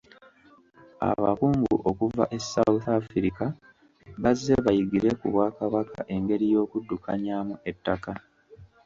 Abakungu 1.09 1.73
okuva 1.89 2.23
e 2.37 2.39
South 2.51 2.85
Africa 2.99 3.45
bazze 4.21 4.53
bayigire 4.65 5.09
ku 5.19 5.25
Bwakabaka 5.33 5.99
engeri 6.15 6.45
y'okuddukanyamu 6.53 7.55
ettaka. 7.71 8.11